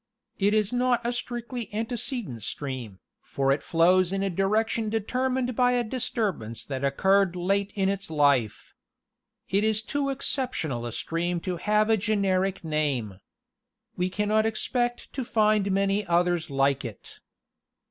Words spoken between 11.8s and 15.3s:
a generic name. We cannot expect to